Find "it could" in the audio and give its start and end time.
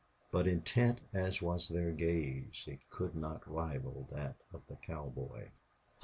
2.65-3.13